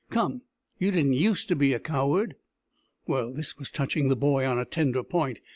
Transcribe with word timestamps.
Come, 0.09 0.41
you 0.79 0.89
didn't 0.89 1.13
use 1.13 1.45
to 1.45 1.55
be 1.55 1.73
a 1.75 1.79
coward." 1.79 2.35
This 3.07 3.59
was 3.59 3.69
touching 3.69 4.07
the 4.07 4.15
boy 4.15 4.47
on 4.47 4.57
a 4.57 4.65
tender 4.65 5.03
point. 5.03 5.37